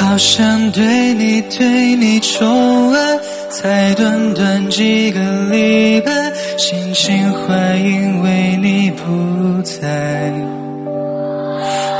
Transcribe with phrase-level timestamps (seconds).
[0.00, 3.18] 好想对你对你宠爱，
[3.50, 6.12] 才短短几个礼拜，
[6.56, 10.32] 心情坏因为你不在。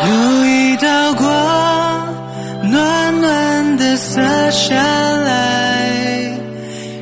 [0.07, 1.29] 有一道光，
[2.71, 5.91] 暖暖的洒下来，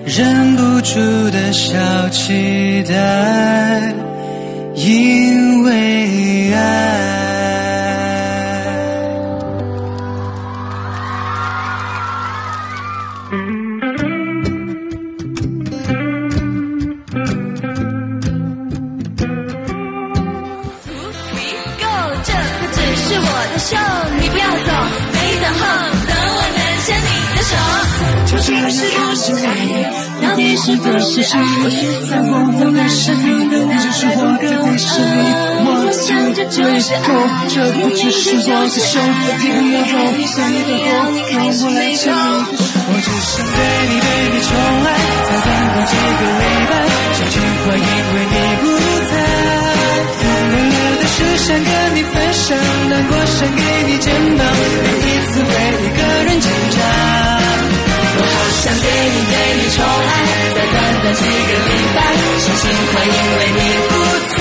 [0.04, 3.94] 忍不住的小期待，
[4.74, 6.08] 因为
[23.36, 23.76] 我的秀，
[24.18, 24.72] 你不要走，
[25.12, 25.60] 别等候，
[26.08, 27.52] 等我能牵你的手。
[28.24, 29.84] 究竟是不是你？
[30.24, 31.44] 到底是不是你？
[31.60, 31.76] 我是
[32.08, 34.88] 在模仿你身影，你就是我的，你是。
[35.68, 37.12] 我只想着这一刻，
[37.52, 39.04] 这不只是我的手。
[39.04, 40.40] 你不要走，别等
[40.80, 42.16] 候，用我来牵你。
[42.88, 44.48] 我只想对你对你宠
[44.80, 44.88] 爱，
[45.28, 46.72] 才短短几个礼拜，
[47.12, 48.64] 这句话因为你不
[49.10, 49.45] 在。
[51.36, 54.46] 想跟你分享，难过想给你肩膀，
[54.82, 55.46] 每一次为
[55.84, 56.78] 一个人挣扎。
[58.18, 60.10] 我好想对你对你宠爱，
[60.54, 61.98] 在短短几个礼拜，
[62.40, 63.92] 心情坏因为你不
[64.34, 64.38] 在。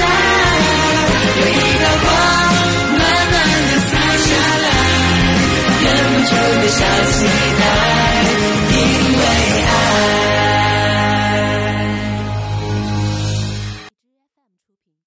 [1.38, 2.08] 有一道光，
[2.98, 3.36] 暖暖
[3.68, 4.28] 的洒下
[4.64, 4.66] 来，
[5.84, 6.80] 忍不住的小
[7.12, 7.16] 期
[7.60, 7.62] 待，